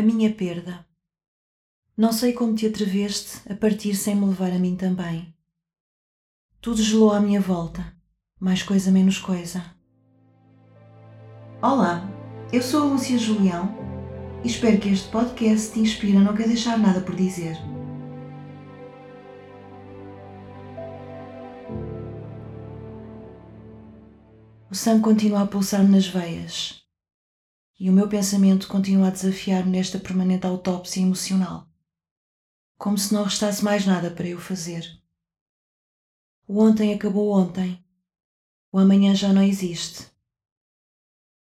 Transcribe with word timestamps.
A 0.00 0.02
minha 0.02 0.32
perda. 0.32 0.86
Não 1.94 2.10
sei 2.10 2.32
como 2.32 2.54
te 2.54 2.66
atreveste 2.66 3.42
a 3.52 3.54
partir 3.54 3.94
sem 3.94 4.16
me 4.16 4.24
levar 4.24 4.50
a 4.50 4.58
mim 4.58 4.74
também. 4.74 5.34
Tudo 6.58 6.82
gelou 6.82 7.12
à 7.12 7.20
minha 7.20 7.38
volta, 7.38 7.84
mais 8.40 8.62
coisa 8.62 8.90
menos 8.90 9.18
coisa. 9.18 9.62
Olá, 11.60 12.10
eu 12.50 12.62
sou 12.62 12.80
a 12.80 12.84
Lúcia 12.86 13.18
Julião 13.18 13.76
e 14.42 14.48
espero 14.48 14.80
que 14.80 14.88
este 14.88 15.10
podcast 15.10 15.74
te 15.74 15.80
inspire 15.80 16.16
a 16.16 16.20
não 16.20 16.34
quer 16.34 16.48
deixar 16.48 16.78
nada 16.78 17.02
por 17.02 17.14
dizer. 17.14 17.58
O 24.70 24.74
sangue 24.74 25.02
continua 25.02 25.42
a 25.42 25.46
pulsar 25.46 25.86
nas 25.86 26.06
veias 26.06 26.79
e 27.80 27.88
o 27.88 27.92
meu 27.94 28.06
pensamento 28.06 28.68
continua 28.68 29.08
a 29.08 29.10
desafiar-me 29.10 29.70
nesta 29.70 29.98
permanente 29.98 30.46
autópsia 30.46 31.00
emocional, 31.00 31.66
como 32.76 32.98
se 32.98 33.14
não 33.14 33.24
restasse 33.24 33.64
mais 33.64 33.86
nada 33.86 34.10
para 34.10 34.28
eu 34.28 34.38
fazer. 34.38 34.86
O 36.46 36.60
ontem 36.60 36.92
acabou 36.92 37.32
ontem, 37.32 37.82
o 38.70 38.78
amanhã 38.78 39.14
já 39.14 39.32
não 39.32 39.42
existe. 39.42 40.08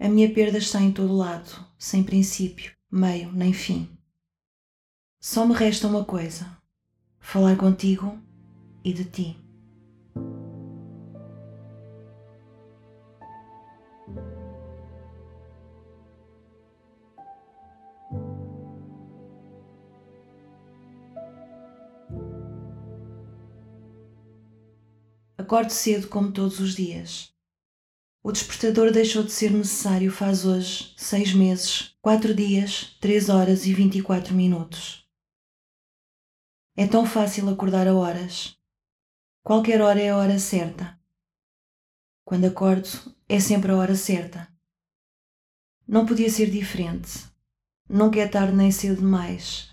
A 0.00 0.08
minha 0.08 0.32
perda 0.34 0.58
está 0.58 0.82
em 0.82 0.92
todo 0.92 1.14
lado, 1.16 1.64
sem 1.78 2.02
princípio, 2.02 2.76
meio 2.90 3.30
nem 3.30 3.52
fim. 3.52 3.88
Só 5.20 5.46
me 5.46 5.54
resta 5.54 5.86
uma 5.86 6.04
coisa: 6.04 6.60
falar 7.20 7.56
contigo 7.56 8.20
e 8.84 8.92
de 8.92 9.04
ti. 9.04 9.45
Acordo 25.46 25.70
cedo 25.70 26.08
como 26.08 26.32
todos 26.32 26.58
os 26.58 26.74
dias. 26.74 27.32
O 28.20 28.32
despertador 28.32 28.90
deixou 28.90 29.22
de 29.22 29.30
ser 29.30 29.52
necessário 29.52 30.10
faz 30.10 30.44
hoje 30.44 30.92
seis 30.96 31.32
meses, 31.32 31.96
quatro 32.02 32.34
dias, 32.34 32.96
três 33.00 33.28
horas 33.28 33.64
e 33.64 33.72
vinte 33.72 33.96
e 33.96 34.02
quatro 34.02 34.34
minutos. 34.34 35.08
É 36.76 36.84
tão 36.84 37.06
fácil 37.06 37.48
acordar 37.48 37.86
a 37.86 37.94
horas. 37.94 38.58
Qualquer 39.44 39.80
hora 39.80 40.02
é 40.02 40.10
a 40.10 40.16
hora 40.16 40.36
certa. 40.40 40.98
Quando 42.24 42.46
acordo, 42.46 42.88
é 43.28 43.38
sempre 43.38 43.70
a 43.70 43.76
hora 43.76 43.94
certa. 43.94 44.52
Não 45.86 46.04
podia 46.04 46.28
ser 46.28 46.50
diferente. 46.50 47.24
Nunca 47.88 48.18
é 48.18 48.26
tarde 48.26 48.56
nem 48.56 48.72
cedo 48.72 48.96
demais. 48.96 49.70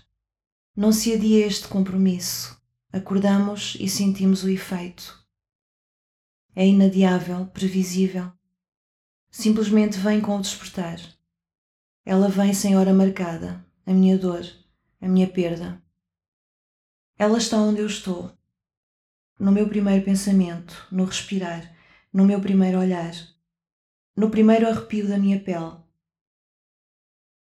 Não 0.76 0.92
se 0.92 1.12
adia 1.12 1.44
este 1.44 1.66
compromisso. 1.66 2.56
Acordamos 2.92 3.76
e 3.80 3.88
sentimos 3.88 4.44
o 4.44 4.48
efeito. 4.48 5.23
É 6.56 6.66
inadiável, 6.66 7.46
previsível. 7.46 8.32
Simplesmente 9.30 9.98
vem 9.98 10.20
com 10.20 10.36
o 10.36 10.40
despertar. 10.40 11.00
Ela 12.04 12.28
vem 12.28 12.54
sem 12.54 12.76
hora 12.76 12.92
marcada, 12.92 13.66
a 13.84 13.92
minha 13.92 14.16
dor, 14.16 14.46
a 15.00 15.08
minha 15.08 15.26
perda. 15.26 15.82
Ela 17.18 17.38
está 17.38 17.56
onde 17.56 17.80
eu 17.80 17.86
estou, 17.86 18.36
no 19.38 19.50
meu 19.50 19.68
primeiro 19.68 20.04
pensamento, 20.04 20.86
no 20.92 21.04
respirar, 21.04 21.74
no 22.12 22.24
meu 22.24 22.40
primeiro 22.40 22.78
olhar, 22.78 23.12
no 24.16 24.30
primeiro 24.30 24.68
arrepio 24.68 25.08
da 25.08 25.18
minha 25.18 25.40
pele. 25.40 25.76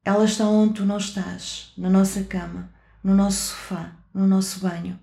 Ela 0.05 0.25
está 0.25 0.47
onde 0.47 0.75
tu 0.75 0.85
não 0.85 0.97
estás, 0.97 1.73
na 1.77 1.89
nossa 1.89 2.23
cama, 2.23 2.73
no 3.03 3.13
nosso 3.13 3.49
sofá, 3.49 3.97
no 4.13 4.27
nosso 4.27 4.61
banho. 4.61 4.99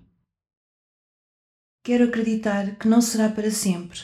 Quero 1.83 2.03
acreditar 2.03 2.75
que 2.75 2.87
não 2.87 3.01
será 3.01 3.27
para 3.27 3.49
sempre. 3.49 3.99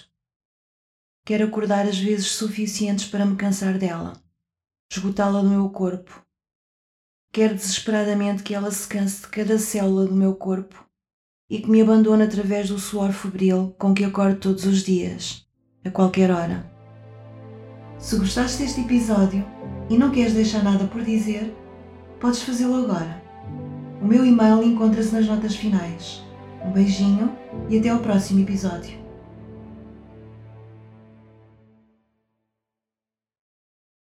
Quero 1.24 1.46
acordar 1.46 1.86
as 1.86 2.00
vezes 2.00 2.32
suficientes 2.32 3.06
para 3.06 3.24
me 3.24 3.36
cansar 3.36 3.78
dela, 3.78 4.14
esgotá-la 4.92 5.44
do 5.44 5.50
meu 5.50 5.70
corpo. 5.70 6.26
Quero 7.32 7.54
desesperadamente 7.54 8.42
que 8.42 8.56
ela 8.56 8.72
se 8.72 8.88
canse 8.88 9.22
de 9.22 9.28
cada 9.28 9.60
célula 9.60 10.08
do 10.08 10.16
meu 10.16 10.34
corpo 10.34 10.88
e 11.52 11.62
que 11.62 11.70
me 11.70 11.80
abandone 11.80 12.24
através 12.24 12.70
do 12.70 12.80
suor 12.80 13.12
febril 13.12 13.76
com 13.78 13.94
que 13.94 14.04
acordo 14.04 14.40
todos 14.40 14.66
os 14.66 14.82
dias, 14.82 15.48
a 15.86 15.92
qualquer 15.92 16.32
hora. 16.32 16.68
Se 18.00 18.18
gostaste 18.18 18.64
deste 18.64 18.82
episódio 18.82 19.46
e 19.88 19.96
não 20.00 20.10
queres 20.10 20.34
deixar 20.34 20.64
nada 20.64 20.88
por 20.88 21.04
dizer, 21.04 21.56
podes 22.20 22.42
fazê-lo 22.42 22.86
agora. 22.86 23.22
O 24.02 24.06
meu 24.06 24.26
e-mail 24.26 24.64
encontra-se 24.64 25.14
nas 25.14 25.28
notas 25.28 25.56
finais. 25.56 26.26
Um 26.68 26.72
beijinho 26.72 27.32
e 27.70 27.80
até 27.80 27.90
ao 27.90 28.00
próximo 28.00 28.42
episódio. 28.42 29.07